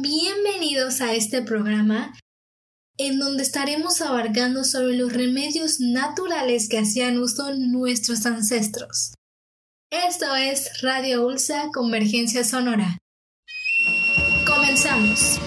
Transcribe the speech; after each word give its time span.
bienvenidos 0.00 1.00
a 1.00 1.14
este 1.14 1.42
programa 1.42 2.12
en 2.98 3.20
donde 3.20 3.44
estaremos 3.44 4.00
abarcando 4.00 4.64
sobre 4.64 4.96
los 4.96 5.12
remedios 5.12 5.78
naturales 5.78 6.68
que 6.68 6.78
hacían 6.78 7.18
uso 7.18 7.54
nuestros 7.54 8.26
ancestros. 8.26 9.14
Esto 9.90 10.34
es 10.34 10.82
Radio 10.82 11.26
Ulsa 11.26 11.68
Convergencia 11.72 12.42
Sonora. 12.42 12.98
Comenzamos. 14.44 15.38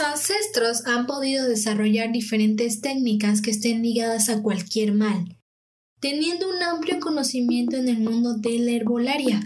Ancestros 0.00 0.86
han 0.86 1.06
podido 1.06 1.48
desarrollar 1.48 2.12
diferentes 2.12 2.80
técnicas 2.80 3.40
que 3.40 3.50
estén 3.50 3.82
ligadas 3.82 4.28
a 4.28 4.42
cualquier 4.42 4.92
mal, 4.92 5.36
teniendo 6.00 6.48
un 6.48 6.62
amplio 6.62 7.00
conocimiento 7.00 7.76
en 7.76 7.88
el 7.88 7.98
mundo 7.98 8.34
de 8.34 8.58
la 8.58 8.72
herbolaria 8.72 9.40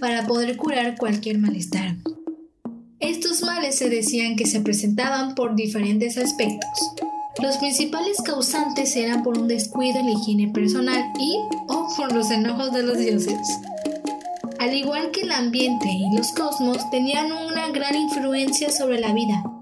para 0.00 0.26
poder 0.26 0.56
curar 0.56 0.96
cualquier 0.96 1.38
malestar. 1.38 1.96
Estos 2.98 3.42
males 3.42 3.76
se 3.76 3.88
decían 3.88 4.36
que 4.36 4.46
se 4.46 4.60
presentaban 4.60 5.34
por 5.34 5.54
diferentes 5.54 6.18
aspectos. 6.18 6.78
Los 7.40 7.58
principales 7.58 8.16
causantes 8.24 8.96
eran 8.96 9.22
por 9.22 9.38
un 9.38 9.46
descuido 9.46 10.00
en 10.00 10.06
la 10.06 10.12
higiene 10.12 10.48
personal 10.52 11.12
y 11.20 11.36
o 11.68 11.88
por 11.96 12.12
los 12.12 12.30
enojos 12.30 12.72
de 12.72 12.82
los 12.82 12.98
dioses. 12.98 13.38
Al 14.58 14.74
igual 14.74 15.12
que 15.12 15.20
el 15.20 15.30
ambiente 15.30 15.88
y 15.88 16.16
los 16.16 16.32
cosmos 16.32 16.90
tenían 16.90 17.30
una 17.30 17.68
gran 17.68 17.94
influencia 17.94 18.70
sobre 18.70 18.98
la 18.98 19.12
vida. 19.12 19.57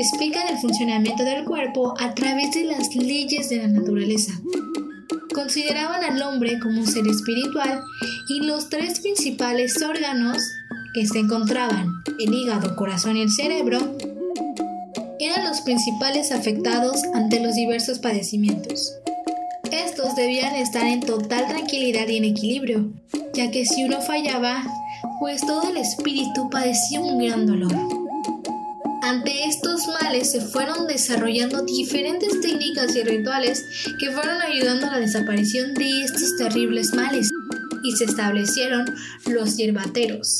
Explican 0.00 0.48
el 0.48 0.56
funcionamiento 0.56 1.24
del 1.24 1.44
cuerpo 1.44 1.92
a 2.00 2.14
través 2.14 2.52
de 2.52 2.64
las 2.64 2.96
leyes 2.96 3.50
de 3.50 3.58
la 3.58 3.68
naturaleza. 3.68 4.32
Consideraban 5.34 6.02
al 6.02 6.22
hombre 6.22 6.58
como 6.58 6.80
un 6.80 6.86
ser 6.86 7.06
espiritual 7.06 7.82
y 8.30 8.46
los 8.46 8.70
tres 8.70 9.00
principales 9.00 9.74
órganos 9.82 10.38
que 10.94 11.06
se 11.06 11.18
encontraban, 11.18 11.92
el 12.18 12.32
hígado, 12.32 12.76
corazón 12.76 13.18
y 13.18 13.20
el 13.20 13.30
cerebro, 13.30 13.98
eran 15.18 15.46
los 15.46 15.60
principales 15.60 16.32
afectados 16.32 17.02
ante 17.12 17.38
los 17.38 17.54
diversos 17.54 17.98
padecimientos. 17.98 18.94
Estos 19.70 20.16
debían 20.16 20.54
estar 20.54 20.86
en 20.86 21.00
total 21.00 21.46
tranquilidad 21.46 22.08
y 22.08 22.16
en 22.16 22.24
equilibrio, 22.24 22.90
ya 23.34 23.50
que 23.50 23.66
si 23.66 23.84
uno 23.84 24.00
fallaba, 24.00 24.64
pues 25.18 25.42
todo 25.42 25.68
el 25.68 25.76
espíritu 25.76 26.48
padecía 26.48 27.02
un 27.02 27.18
gran 27.18 27.44
dolor. 27.44 27.99
Ante 29.02 29.44
estos 29.44 29.86
males 29.86 30.30
se 30.30 30.42
fueron 30.42 30.86
desarrollando 30.86 31.62
diferentes 31.62 32.38
técnicas 32.42 32.94
y 32.94 33.02
rituales 33.02 33.64
que 33.98 34.10
fueron 34.10 34.42
ayudando 34.42 34.86
a 34.86 34.90
la 34.90 34.98
desaparición 34.98 35.72
de 35.74 36.02
estos 36.02 36.36
terribles 36.36 36.92
males 36.92 37.30
y 37.82 37.92
se 37.92 38.04
establecieron 38.04 38.84
los 39.26 39.56
hierbateros, 39.56 40.36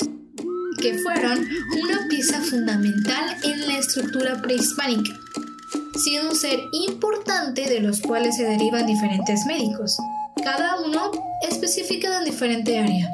que 0.78 0.98
fueron 0.98 1.48
una 1.83 2.06
pieza 2.08 2.42
fundamental 2.42 3.34
en 3.44 3.66
la 3.66 3.78
estructura 3.78 4.42
prehispánica, 4.42 5.19
siendo 5.97 6.28
un 6.31 6.36
ser 6.36 6.61
importante 6.72 7.66
de 7.66 7.81
los 7.81 8.00
cuales 8.00 8.36
se 8.36 8.44
derivan 8.44 8.84
diferentes 8.86 9.47
médicos, 9.47 9.97
cada 10.44 10.82
uno 10.82 11.12
especificado 11.48 12.19
en 12.19 12.27
diferente 12.27 12.78
área. 12.78 13.09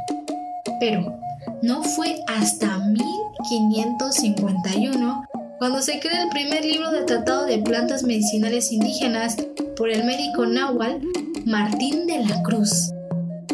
Pero 0.80 1.20
no 1.62 1.84
fue 1.84 2.16
hasta 2.26 2.78
1551 2.78 5.35
cuando 5.58 5.80
se 5.80 6.00
crea 6.00 6.24
el 6.24 6.28
primer 6.28 6.64
libro 6.64 6.90
de 6.90 7.02
tratado 7.02 7.46
de 7.46 7.58
plantas 7.58 8.02
medicinales 8.02 8.72
indígenas 8.72 9.36
por 9.76 9.90
el 9.90 10.04
médico 10.04 10.46
náhuatl 10.46 11.06
Martín 11.46 12.06
de 12.06 12.24
la 12.24 12.42
Cruz. 12.42 12.92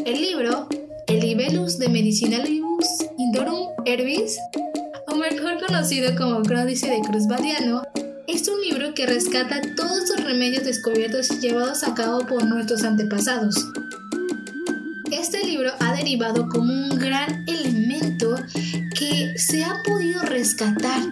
El 0.05 0.21
libro, 0.21 0.69
El 1.07 1.21
Libellus 1.21 1.79
de 1.79 1.89
Medicinalibus 1.89 2.87
Indorum 3.19 3.69
Herbis, 3.85 4.39
o 5.07 5.15
mejor 5.15 5.65
conocido 5.65 6.17
como 6.17 6.43
Cródice 6.43 6.91
de 6.91 7.01
Cruz 7.03 7.27
Badiano, 7.29 7.83
es 8.27 8.49
un 8.49 8.61
libro 8.63 8.95
que 8.95 9.07
rescata 9.07 9.61
todos 9.77 10.09
los 10.11 10.25
remedios 10.25 10.65
descubiertos 10.65 11.31
y 11.31 11.41
llevados 11.41 11.85
a 11.85 11.95
cabo 11.95 12.27
por 12.27 12.45
nuestros 12.45 12.83
antepasados. 12.83 13.55
Este 15.13 15.45
libro 15.45 15.71
ha 15.79 15.95
derivado 15.95 16.49
como 16.49 16.73
un 16.73 16.89
gran 16.99 17.45
elemento 17.47 18.35
que 18.99 19.35
se 19.37 19.63
ha 19.63 19.77
podido 19.85 20.23
rescatar 20.23 21.03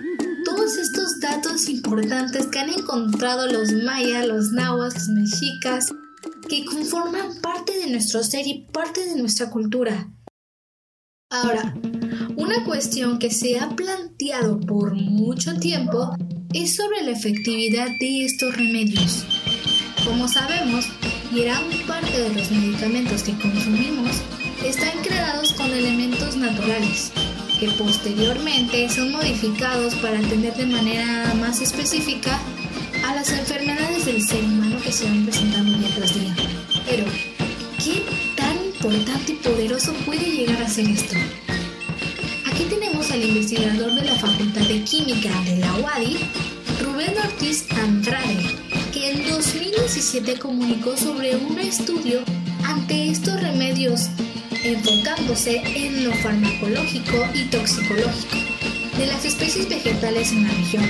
todos 0.71 0.83
estos 0.83 1.21
datos 1.21 1.69
importantes 1.69 2.47
que 2.47 2.59
han 2.61 2.71
encontrado 2.71 3.49
los 3.49 3.73
mayas, 3.73 4.27
los 4.27 4.53
nahuas, 4.53 4.95
los 4.95 5.09
mexicas, 5.09 5.87
que 6.49 6.65
conforman 6.65 7.41
parte 7.41 7.77
de 7.77 7.91
nuestro 7.91 8.23
ser 8.23 8.47
y 8.47 8.67
parte 8.73 9.05
de 9.05 9.17
nuestra 9.17 9.51
cultura. 9.51 10.13
Ahora, 11.29 11.75
una 12.37 12.65
cuestión 12.65 13.19
que 13.19 13.31
se 13.33 13.59
ha 13.59 13.71
planteado 13.71 14.61
por 14.61 14.95
mucho 14.95 15.57
tiempo 15.59 16.15
es 16.53 16.77
sobre 16.77 17.03
la 17.03 17.13
efectividad 17.13 17.89
de 17.99 18.27
estos 18.27 18.57
remedios. 18.57 19.25
Como 20.05 20.29
sabemos, 20.29 20.87
gran 21.33 21.65
parte 21.89 22.17
de 22.21 22.33
los 22.33 22.51
medicamentos 22.53 23.25
que 23.25 23.33
consumimos 23.33 24.23
están 24.65 25.03
creados 25.03 25.53
con 25.55 25.69
elementos 25.73 26.37
naturales, 26.37 27.11
que 27.61 27.69
posteriormente 27.73 28.89
son 28.89 29.13
modificados 29.13 29.95
para 29.97 30.19
atender 30.19 30.55
de 30.55 30.65
manera 30.65 31.35
más 31.39 31.61
específica 31.61 32.41
a 33.07 33.15
las 33.15 33.31
enfermedades 33.31 34.07
del 34.07 34.27
ser 34.27 34.43
humano 34.43 34.79
que 34.83 34.91
se 34.91 35.05
van 35.05 35.27
presentando 35.27 35.77
día 35.77 35.89
tras 35.95 36.15
día. 36.15 36.35
Pero, 36.89 37.05
¿qué 37.85 38.03
tan 38.35 38.57
importante 38.65 39.33
y 39.33 39.35
poderoso 39.37 39.93
puede 40.07 40.25
llegar 40.25 40.63
a 40.63 40.69
ser 40.71 40.89
esto? 40.89 41.15
Aquí 42.51 42.65
tenemos 42.65 43.11
al 43.11 43.23
investigador 43.23 43.95
de 43.95 44.07
la 44.07 44.15
Facultad 44.15 44.63
de 44.63 44.83
Química 44.83 45.29
de 45.45 45.59
la 45.59 45.75
UADI, 45.75 46.17
Rubén 46.83 47.13
Ortiz 47.23 47.67
Andrade, 47.73 48.39
que 48.91 49.11
en 49.11 49.29
2017 49.29 50.39
comunicó 50.39 50.97
sobre 50.97 51.37
un 51.37 51.59
estudio 51.59 52.21
ante 52.65 53.11
estos 53.11 53.39
remedios 53.39 54.09
enfocándose 54.65 55.63
en 55.65 56.05
lo 56.05 56.13
farmacológico 56.15 57.27
y 57.35 57.45
toxicológico 57.45 58.37
de 58.99 59.07
las 59.07 59.25
especies 59.25 59.69
vegetales 59.69 60.33
en 60.33 60.47
la 60.47 60.55
región. 60.55 60.85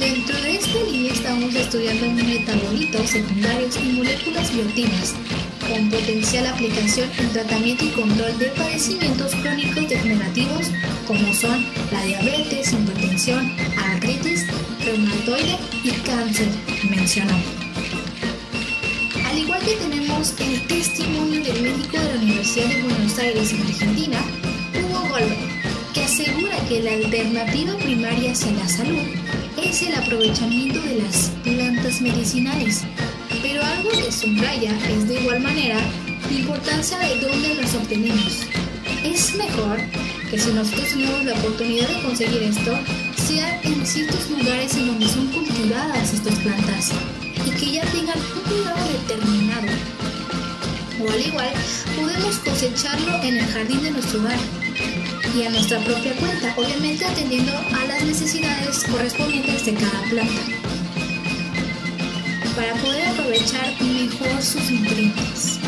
Dentro 0.00 0.40
de 0.42 0.56
esta 0.56 0.80
línea 0.90 1.12
estamos 1.12 1.54
estudiando 1.54 2.06
metabolitos 2.24 3.10
secundarios 3.10 3.76
y 3.76 3.92
moléculas 3.92 4.52
bioactivas 4.52 5.14
con 5.68 5.90
potencial 5.90 6.46
aplicación 6.46 7.10
en 7.18 7.30
tratamiento 7.30 7.84
y 7.84 7.88
control 7.90 8.38
de 8.38 8.46
padecimientos 8.46 9.34
crónicos 9.36 9.88
degenerativos 9.88 10.70
como 11.06 11.32
son 11.34 11.64
la 11.92 12.02
diabetes, 12.04 12.72
hipertensión, 12.72 13.52
artritis, 13.76 14.46
reumatoide 14.84 15.58
y 15.84 15.90
cáncer, 15.90 16.48
mencionó. 16.90 17.34
Al 19.26 19.38
igual 19.38 19.60
que 19.60 19.74
tenemos 19.74 20.34
el 20.38 20.66
testimonio 20.66 21.27
médico 21.78 21.98
de 21.98 22.14
la 22.14 22.20
Universidad 22.20 22.66
de 22.66 22.82
Buenos 22.82 23.18
Aires 23.18 23.52
en 23.52 23.62
Argentina, 23.62 24.18
Hugo 24.74 25.00
Goldberg, 25.10 25.92
que 25.94 26.02
asegura 26.02 26.56
que 26.68 26.82
la 26.82 26.92
alternativa 26.92 27.76
primaria 27.76 28.32
hacia 28.32 28.52
la 28.52 28.68
salud 28.68 29.06
es 29.62 29.82
el 29.82 29.94
aprovechamiento 29.94 30.80
de 30.80 30.96
las 31.02 31.30
plantas 31.44 32.00
medicinales 32.00 32.82
pero 33.42 33.62
algo 33.62 33.90
que 33.90 34.10
subraya 34.10 34.76
es 34.88 35.06
de 35.06 35.20
igual 35.20 35.40
manera 35.40 35.78
la 36.30 36.38
importancia 36.38 36.98
de 36.98 37.20
dónde 37.20 37.54
las 37.54 37.74
obtenemos. 37.74 38.46
Es 39.04 39.34
mejor 39.36 39.78
que 40.30 40.38
si 40.38 40.50
nosotros 40.52 40.88
tenemos 40.88 41.24
la 41.24 41.34
oportunidad 41.34 41.88
de 41.88 42.02
conseguir 42.02 42.42
esto, 42.42 42.76
sea 43.16 43.60
en 43.62 43.86
ciertos 43.86 44.28
lugares 44.30 44.74
en 44.74 44.88
donde 44.88 45.06
son 45.06 45.28
cultivadas 45.28 46.12
estas 46.12 46.34
plantas 46.40 46.90
y 47.46 47.50
que 47.50 47.72
ya 47.72 47.84
tengan 47.92 48.18
un 48.18 48.40
cuidado 48.50 48.88
determinado. 48.92 49.57
Al 51.12 51.26
igual, 51.26 51.52
podemos 51.96 52.38
cosecharlo 52.38 53.22
en 53.22 53.38
el 53.38 53.46
jardín 53.46 53.82
de 53.82 53.90
nuestro 53.90 54.20
hogar 54.20 54.38
y 55.36 55.42
a 55.44 55.50
nuestra 55.50 55.78
propia 55.80 56.14
cuenta, 56.14 56.54
obviamente 56.56 57.04
atendiendo 57.04 57.52
a 57.52 57.84
las 57.84 58.02
necesidades 58.04 58.84
correspondientes 58.84 59.64
de 59.66 59.74
cada 59.74 60.02
planta 60.10 60.68
para 62.58 62.74
poder 62.74 63.06
aprovechar 63.06 63.72
mejor 63.82 64.42
sus 64.42 64.68
nutrientes. 64.70 65.60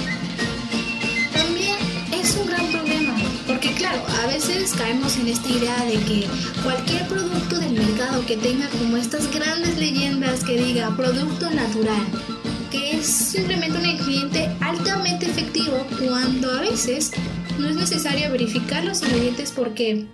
También 1.32 1.76
es 2.12 2.36
un 2.36 2.48
gran 2.48 2.66
problema, 2.66 3.14
porque 3.46 3.72
claro, 3.74 4.02
a 4.22 4.26
veces 4.26 4.72
caemos 4.72 5.16
en 5.16 5.28
esta 5.28 5.48
idea 5.48 5.84
de 5.84 5.98
que 6.00 6.26
cualquier 6.64 7.06
producto 7.06 7.60
del 7.60 7.74
mercado 7.74 8.26
que 8.26 8.36
tenga 8.36 8.68
como 8.70 8.96
estas 8.96 9.30
grandes 9.30 9.78
leyendas 9.78 10.42
que 10.42 10.60
diga 10.60 10.90
producto 10.96 11.48
natural, 11.50 12.04
es 13.00 13.06
simplemente 13.06 13.78
un 13.78 13.86
ingrediente 13.86 14.50
altamente 14.60 15.24
efectivo 15.24 15.86
cuando 15.98 16.50
a 16.50 16.60
veces 16.60 17.10
no 17.58 17.68
es 17.68 17.76
necesario 17.76 18.30
verificar 18.30 18.84
los 18.84 19.02
ingredientes 19.02 19.52
porque 19.52 20.06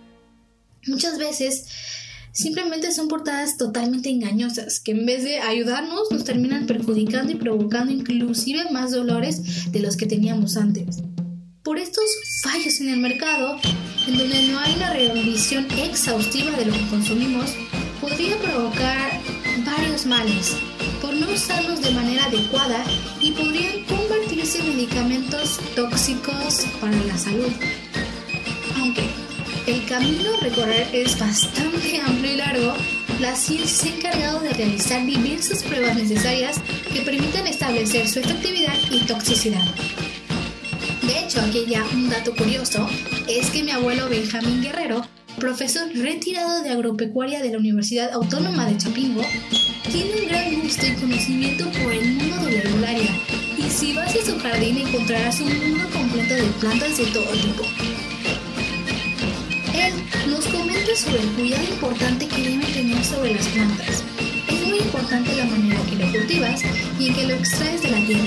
muchas 0.87 1.19
veces 1.19 1.67
simplemente 2.31 2.93
son 2.93 3.09
portadas 3.09 3.57
totalmente 3.57 4.11
engañosas, 4.11 4.79
que 4.79 4.93
en 4.93 5.05
vez 5.05 5.25
de 5.25 5.41
ayudarnos 5.41 6.13
nos 6.13 6.23
terminan 6.23 6.67
perjudicando 6.67 7.33
y 7.33 7.37
provocando 7.37 7.93
inclusive 7.93 8.71
más 8.71 8.93
dolores 8.93 9.73
de 9.73 9.81
los 9.81 9.97
que 9.97 10.07
teníamos 10.07 10.57
antes. 10.57 11.03
Por 11.65 11.79
estos 11.79 12.05
fallos 12.43 12.81
en 12.81 12.91
el 12.91 13.01
mercado, 13.01 13.59
en 14.07 14.17
donde 14.17 14.49
no 14.49 14.61
hay 14.61 14.75
una 14.77 14.93
revisión 14.93 15.67
exhaustiva 15.73 16.53
de 16.53 16.67
lo 16.67 16.73
que 16.73 16.87
consumimos, 16.89 17.51
podría 18.01 18.37
provocar 18.39 19.21
varios 19.65 20.07
males 20.07 20.57
por 21.01 21.15
no 21.15 21.29
usarlos 21.31 21.81
de 21.81 21.91
manera 21.91 22.25
adecuada 22.25 22.85
y 23.21 23.33
podrían 23.33 23.85
convertirse 23.85 24.61
en 24.61 24.69
medicamentos 24.69 25.61
tóxicos 25.75 26.67
para 26.81 26.97
la 26.97 27.19
salud. 27.19 27.53
Aunque 28.77 29.09
el 29.67 29.85
camino 29.87 30.35
a 30.35 30.41
recorrer 30.41 30.89
es 30.93 31.19
bastante 31.19 32.01
amplio 32.07 32.33
y 32.33 32.37
largo. 32.37 32.75
La 33.21 33.35
ciencia 33.35 33.67
se 33.67 33.89
ha 33.89 33.97
encargado 33.97 34.41
de 34.41 34.51
realizar 34.51 35.05
diversas 35.05 35.63
pruebas 35.63 35.97
necesarias 35.97 36.61
que 36.93 37.01
permitan 37.01 37.47
establecer 37.47 38.07
su 38.09 38.21
efectividad 38.21 38.75
y 38.91 39.01
toxicidad. 39.07 39.65
De 41.03 41.19
hecho, 41.21 41.41
aquí 41.41 41.65
ya 41.67 41.85
un 41.95 42.11
dato 42.11 42.35
curioso 42.35 42.89
es 43.27 43.51
que 43.51 43.63
mi 43.63 43.71
abuelo 43.71 44.09
Benjamín 44.09 44.63
Guerrero, 44.63 45.07
profesor 45.39 45.89
retirado 45.95 46.63
de 46.63 46.71
agropecuaria 46.71 47.43
de 47.43 47.51
la 47.51 47.59
Universidad 47.59 48.13
Autónoma 48.13 48.67
de 48.67 48.77
Chapingo, 48.79 49.23
tiene 49.91 50.23
un 50.23 50.29
gran 50.29 50.61
gusto 50.61 50.87
y 50.87 50.93
conocimiento 50.93 51.65
por 51.83 51.93
el 51.93 52.15
mundo 52.15 52.37
de 52.47 52.53
la 52.53 52.59
herbolaria. 52.59 53.11
Y 53.57 53.71
si 53.71 53.93
vas 53.93 54.15
a 54.15 54.25
su 54.25 54.39
jardín 54.39 54.79
encontrarás 54.79 55.41
un 55.41 55.59
mundo 55.59 55.85
completo 55.93 56.35
de 56.35 56.45
plantas 56.61 56.97
de 56.97 57.07
todo 57.07 57.31
tipo 57.33 57.65
nos 60.27 60.47
comenta 60.49 60.95
sobre 60.97 61.23
el 61.23 61.29
cuidado 61.31 61.63
importante 61.63 62.27
que 62.27 62.43
debe 62.43 62.67
tener 62.67 63.05
sobre 63.05 63.35
las 63.35 63.47
plantas. 63.49 64.05
Es 64.49 64.67
muy 64.67 64.79
importante 64.79 65.35
la 65.37 65.45
manera 65.45 65.81
que 65.89 65.97
lo 65.97 66.11
cultivas 66.11 66.63
y 66.99 67.09
en 67.09 67.15
que 67.15 67.27
lo 67.27 67.35
extraes 67.35 67.83
de 67.83 67.91
la 67.91 68.07
tierra, 68.07 68.25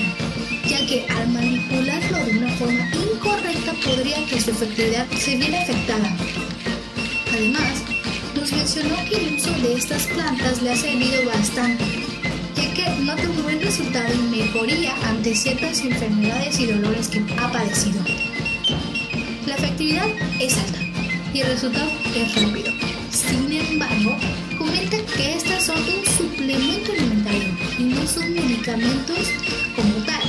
ya 0.66 0.86
que 0.86 1.06
al 1.08 1.28
manipularlo 1.28 2.24
de 2.24 2.38
una 2.38 2.56
forma 2.56 2.90
incorrecta 2.94 3.72
podría 3.84 4.24
que 4.26 4.40
su 4.40 4.50
efectividad 4.50 5.06
se 5.18 5.36
viera 5.36 5.62
afectada. 5.62 6.16
Además, 7.32 7.82
nos 8.34 8.52
mencionó 8.52 8.96
que 9.08 9.16
el 9.16 9.34
uso 9.34 9.50
de 9.52 9.74
estas 9.74 10.06
plantas 10.08 10.62
le 10.62 10.70
ha 10.70 10.76
servido 10.76 11.24
bastante, 11.26 11.84
ya 12.56 12.74
que 12.74 13.02
nota 13.02 13.22
un 13.22 13.42
buen 13.42 13.60
resultado 13.60 14.12
y 14.12 14.36
mejoría 14.36 14.94
ante 15.08 15.34
ciertas 15.34 15.80
enfermedades 15.80 16.58
y 16.58 16.66
dolores 16.66 17.08
que 17.08 17.22
ha 17.38 17.50
padecido. 17.52 18.00
La 19.46 19.54
efectividad 19.54 20.08
es 20.40 20.56
alta 20.58 20.80
y 21.32 21.40
el 21.40 21.48
resultado 21.48 21.90
es 22.14 22.42
rápido. 22.42 22.72
Sin 23.10 23.52
embargo, 23.52 24.16
comenta 24.58 24.96
que 25.16 25.34
estas 25.34 25.64
son 25.64 25.78
un 25.78 26.06
suplemento 26.16 26.92
alimentario 26.92 27.48
y 27.78 27.82
no 27.84 28.06
son 28.06 28.32
medicamentos 28.34 29.30
como 29.76 29.94
tal. 30.04 30.22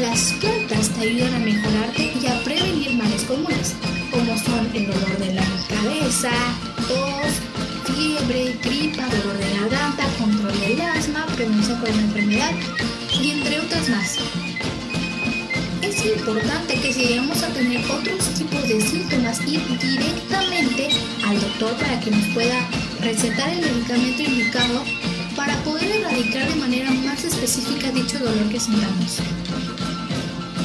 Las 0.00 0.32
plantas 0.40 0.88
te 0.88 1.08
ayudan 1.08 1.34
a 1.34 1.38
mejorarte 1.38 2.12
y 2.20 2.26
a 2.26 2.42
prevenir 2.42 2.81
cabeza, 6.22 6.54
tos, 6.88 7.94
fiebre, 7.94 8.56
gripa, 8.62 9.02
dolor 9.06 9.38
de 9.38 9.58
garganta, 9.58 10.04
control 10.18 10.60
del 10.60 10.80
asma, 10.80 11.26
prevención 11.34 11.80
por 11.80 11.90
una 11.90 12.02
enfermedad 12.02 12.52
y 13.20 13.30
entre 13.30 13.60
otras 13.60 13.88
más 13.88 14.18
es 15.82 16.06
importante 16.06 16.80
que 16.80 16.92
si 16.92 17.06
llegamos 17.06 17.42
a 17.42 17.48
tener 17.48 17.84
otros 17.90 18.34
tipos 18.34 18.68
de 18.68 18.80
síntomas, 18.80 19.40
ir 19.46 19.60
directamente 19.78 20.88
al 21.26 21.40
doctor 21.40 21.76
para 21.76 22.00
que 22.00 22.10
nos 22.10 22.24
pueda 22.28 22.66
recetar 23.00 23.48
el 23.50 23.60
medicamento 23.60 24.22
indicado 24.22 24.84
para 25.36 25.54
poder 25.64 25.90
erradicar 25.90 26.48
de 26.48 26.54
manera 26.56 26.90
más 26.90 27.24
específica 27.24 27.90
dicho 27.90 28.18
dolor 28.18 28.48
que 28.48 28.60
sintamos. 28.60 29.20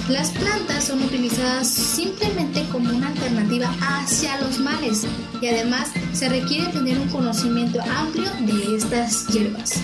Las 0.09 0.31
plantas 0.31 0.86
son 0.86 1.04
utilizadas 1.04 1.68
simplemente 1.68 2.63
como 2.71 2.95
una 2.95 3.09
alternativa 3.09 3.75
hacia 3.81 4.39
los 4.39 4.57
males 4.57 5.06
y 5.42 5.48
además 5.48 5.89
se 6.13 6.30
requiere 6.30 6.71
tener 6.71 6.98
un 6.98 7.09
conocimiento 7.09 7.81
amplio 7.81 8.30
de 8.45 8.77
estas 8.77 9.27
hierbas. 9.27 9.81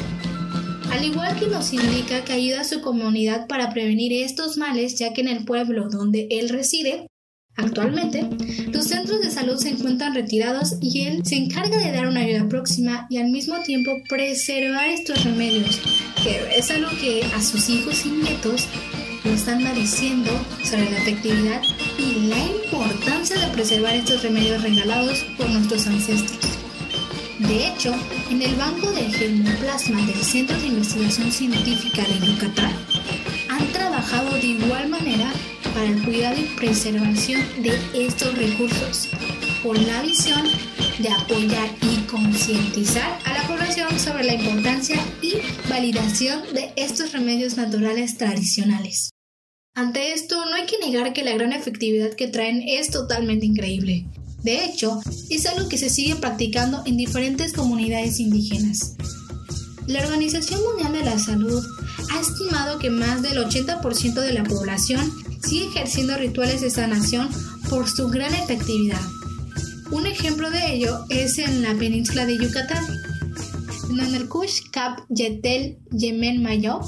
Al 0.91 1.03
igual 1.03 1.37
que 1.37 1.47
nos 1.47 1.73
indica 1.73 2.23
que 2.23 2.31
ayuda 2.31 2.61
a 2.61 2.65
su 2.65 2.79
comunidad 2.79 3.47
para 3.47 3.71
prevenir 3.71 4.13
estos 4.13 4.55
males, 4.55 4.97
ya 4.97 5.11
que 5.11 5.21
en 5.21 5.27
el 5.27 5.43
pueblo 5.43 5.89
donde 5.89 6.27
él 6.31 6.47
reside, 6.49 7.07
Actualmente, 7.55 8.27
los 8.71 8.85
centros 8.85 9.21
de 9.21 9.29
salud 9.29 9.57
se 9.57 9.69
encuentran 9.69 10.15
retirados 10.15 10.77
y 10.81 11.01
él 11.01 11.21
se 11.23 11.35
encarga 11.35 11.77
de 11.77 11.91
dar 11.91 12.07
una 12.07 12.21
ayuda 12.21 12.49
próxima 12.49 13.05
y 13.11 13.17
al 13.17 13.29
mismo 13.29 13.61
tiempo 13.61 13.91
preservar 14.09 14.89
estos 14.89 15.23
remedios, 15.23 15.79
que 16.23 16.57
es 16.57 16.71
algo 16.71 16.89
que 16.99 17.21
a 17.35 17.41
sus 17.43 17.69
hijos 17.69 18.07
y 18.07 18.09
nietos 18.09 18.67
nos 19.23 19.35
están 19.35 19.63
diciendo 19.75 20.31
sobre 20.63 20.89
la 20.91 20.97
efectividad 20.97 21.61
y 21.97 22.27
la 22.27 22.37
importancia 22.37 23.39
de 23.39 23.47
preservar 23.53 23.95
estos 23.95 24.23
remedios 24.23 24.61
regalados 24.61 25.23
por 25.37 25.49
nuestros 25.49 25.87
ancestros. 25.87 26.39
De 27.39 27.67
hecho, 27.67 27.93
en 28.29 28.41
el 28.41 28.55
Banco 28.55 28.91
del 28.91 29.13
Germoplasma 29.13 30.05
del 30.05 30.23
Centro 30.23 30.57
de 30.59 30.67
Investigación 30.67 31.31
Científica 31.31 32.03
de 32.03 32.25
Yucatán 32.25 32.73
han 33.49 33.67
trabajado 33.67 34.31
de 34.31 34.47
igual 34.47 34.89
manera 34.89 35.31
para 35.73 35.85
el 35.85 36.01
cuidado 36.03 36.39
y 36.39 36.55
preservación 36.55 37.41
de 37.61 37.79
estos 37.93 38.37
recursos, 38.37 39.09
con 39.63 39.75
la 39.87 40.01
visión 40.01 40.43
de 40.99 41.09
apoyar 41.09 41.69
y 41.81 42.01
concientizar 42.07 43.19
a 43.25 43.33
la 43.33 43.47
población 43.47 43.99
sobre 43.99 44.25
la 44.25 44.35
importancia 44.35 44.97
y 45.21 45.33
validación 45.69 46.41
de 46.53 46.71
estos 46.75 47.11
remedios 47.11 47.57
naturales 47.57 48.17
tradicionales. 48.17 49.12
Ante 49.75 50.13
esto, 50.13 50.45
no 50.45 50.53
hay 50.53 50.67
que 50.67 50.77
negar 50.77 51.13
que 51.13 51.23
la 51.23 51.33
gran 51.33 51.51
efectividad 51.51 52.13
que 52.13 52.27
traen 52.27 52.61
es 52.67 52.91
totalmente 52.91 53.47
increíble. 53.47 54.05
De 54.43 54.65
hecho, 54.65 55.01
es 55.31 55.47
algo 55.47 55.67
que 55.67 55.79
se 55.79 55.89
sigue 55.89 56.15
practicando 56.15 56.83
en 56.85 56.95
diferentes 56.95 57.53
comunidades 57.53 58.19
indígenas. 58.19 58.95
La 59.87 60.03
Organización 60.03 60.61
Mundial 60.61 60.93
de 60.93 61.03
la 61.03 61.17
Salud 61.17 61.63
ha 62.11 62.21
estimado 62.21 62.77
que 62.77 62.91
más 62.91 63.23
del 63.23 63.39
80% 63.39 64.13
de 64.13 64.33
la 64.33 64.43
población 64.43 65.11
sigue 65.41 65.65
ejerciendo 65.65 66.17
rituales 66.17 66.61
de 66.61 66.69
sanación 66.69 67.29
por 67.67 67.89
su 67.89 68.09
gran 68.09 68.33
efectividad. 68.35 69.01
Un 69.89 70.05
ejemplo 70.05 70.51
de 70.51 70.75
ello 70.75 71.03
es 71.09 71.39
en 71.39 71.63
la 71.63 71.73
península 71.73 72.27
de 72.27 72.37
Yucatán. 72.37 72.85
En 73.89 74.13
el 74.13 74.27
Kush 74.27 74.69
Kap 74.71 74.99
Yetel 75.09 75.79
Yemen 75.91 76.43
Mayo, 76.43 76.81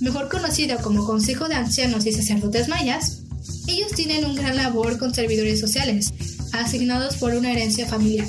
mejor 0.00 0.28
conocido 0.28 0.78
como 0.78 1.04
Consejo 1.04 1.48
de 1.48 1.54
Ancianos 1.54 2.06
y 2.06 2.12
Sacerdotes 2.12 2.68
Mayas, 2.68 3.22
ellos 3.66 3.92
tienen 3.94 4.24
un 4.24 4.34
gran 4.34 4.56
labor 4.56 4.98
con 4.98 5.14
servidores 5.14 5.60
sociales, 5.60 6.12
asignados 6.52 7.16
por 7.16 7.34
una 7.34 7.52
herencia 7.52 7.86
familiar, 7.86 8.26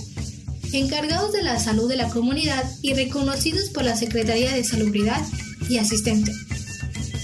encargados 0.73 1.31
de 1.31 1.43
la 1.43 1.59
salud 1.59 1.87
de 1.87 1.95
la 1.97 2.09
comunidad 2.09 2.63
y 2.81 2.93
reconocidos 2.93 3.69
por 3.69 3.83
la 3.83 3.95
Secretaría 3.95 4.53
de 4.53 4.63
Salubridad 4.63 5.21
y 5.69 5.77
Asistente. 5.77 6.31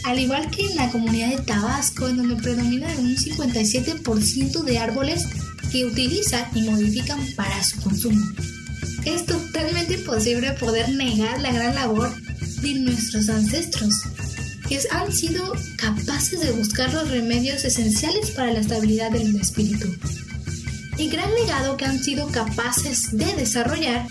Al 0.05 0.19
igual 0.19 0.49
que 0.51 0.65
en 0.65 0.75
la 0.75 0.91
comunidad 0.91 1.29
de 1.29 1.43
Tabasco, 1.43 2.07
en 2.07 2.17
donde 2.17 2.35
predomina 2.35 2.87
un 2.99 3.15
57% 3.15 4.63
de 4.63 4.77
árboles 4.77 5.25
que 5.71 5.85
utilizan 5.85 6.45
y 6.53 6.61
modifican 6.61 7.19
para 7.35 7.63
su 7.63 7.81
consumo. 7.81 8.23
Es 9.03 9.25
totalmente 9.25 9.95
imposible 9.95 10.51
poder 10.53 10.89
negar 10.89 11.41
la 11.41 11.51
gran 11.51 11.75
labor 11.75 12.15
de 12.61 12.73
nuestros 12.75 13.29
ancestros, 13.29 13.93
que 14.67 14.79
han 14.91 15.11
sido 15.11 15.53
capaces 15.77 16.39
de 16.41 16.51
buscar 16.51 16.93
los 16.93 17.09
remedios 17.09 17.63
esenciales 17.65 18.31
para 18.31 18.53
la 18.53 18.59
estabilidad 18.59 19.11
del 19.11 19.35
espíritu 19.35 19.87
y 20.97 21.09
gran 21.09 21.33
legado 21.33 21.77
que 21.77 21.85
han 21.85 22.01
sido 22.01 22.27
capaces 22.29 23.09
de 23.11 23.25
desarrollar 23.35 24.07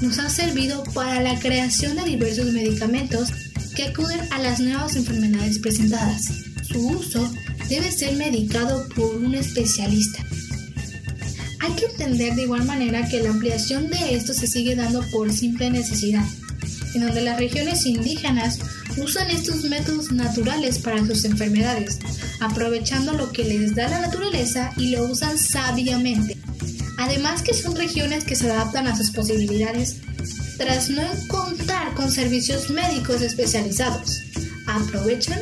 nos 0.00 0.18
ha 0.18 0.28
servido 0.28 0.84
para 0.94 1.20
la 1.20 1.38
creación 1.38 1.96
de 1.96 2.04
diversos 2.04 2.52
medicamentos 2.52 3.30
que 3.74 3.84
acuden 3.84 4.20
a 4.30 4.38
las 4.38 4.60
nuevas 4.60 4.96
enfermedades 4.96 5.58
presentadas. 5.58 6.26
Su 6.68 6.86
uso 6.88 7.32
debe 7.68 7.90
ser 7.90 8.16
medicado 8.16 8.86
por 8.94 9.16
un 9.16 9.34
especialista. 9.34 10.22
Hay 11.60 11.72
que 11.72 11.86
entender 11.86 12.34
de 12.34 12.42
igual 12.42 12.64
manera 12.64 13.08
que 13.08 13.22
la 13.22 13.30
ampliación 13.30 13.88
de 13.88 14.14
esto 14.14 14.34
se 14.34 14.46
sigue 14.46 14.76
dando 14.76 15.02
por 15.10 15.32
simple 15.32 15.70
necesidad, 15.70 16.24
en 16.94 17.00
donde 17.00 17.22
las 17.22 17.38
regiones 17.38 17.86
indígenas 17.86 18.58
usan 18.96 19.30
estos 19.30 19.64
métodos 19.64 20.10
naturales 20.12 20.78
para 20.78 21.04
sus 21.06 21.24
enfermedades, 21.24 21.98
aprovechando 22.40 23.12
lo 23.12 23.32
que 23.32 23.44
les 23.44 23.74
da 23.74 23.88
la 23.88 24.00
naturaleza 24.00 24.72
y 24.76 24.90
lo 24.90 25.04
usan 25.04 25.38
sabiamente. 25.38 26.36
Además 26.98 27.42
que 27.42 27.54
son 27.54 27.76
regiones 27.76 28.24
que 28.24 28.36
se 28.36 28.50
adaptan 28.50 28.86
a 28.86 28.96
sus 28.96 29.10
posibilidades 29.10 30.00
tras 30.56 30.88
no 30.88 31.02
contar 31.28 31.94
con 31.94 32.10
servicios 32.10 32.70
médicos 32.70 33.20
especializados. 33.22 34.22
Aprovechan 34.66 35.40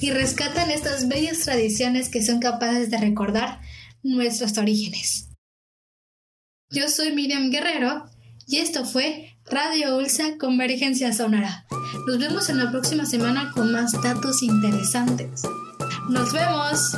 y 0.00 0.10
rescatan 0.10 0.70
estas 0.70 1.08
bellas 1.08 1.40
tradiciones 1.40 2.08
que 2.08 2.22
son 2.22 2.40
capaces 2.40 2.90
de 2.90 2.98
recordar 2.98 3.60
nuestros 4.02 4.56
orígenes. 4.58 5.28
Yo 6.70 6.88
soy 6.88 7.12
Miriam 7.12 7.50
Guerrero 7.50 8.08
Y 8.50 8.56
esto 8.56 8.84
fue 8.84 9.32
Radio 9.48 9.96
Ulsa 9.96 10.36
Convergencia 10.36 11.12
Sonora. 11.12 11.66
Nos 12.08 12.18
vemos 12.18 12.48
en 12.48 12.58
la 12.58 12.72
próxima 12.72 13.06
semana 13.06 13.52
con 13.54 13.70
más 13.70 13.92
datos 14.02 14.42
interesantes. 14.42 15.42
¡Nos 16.08 16.32
vemos! 16.32 16.96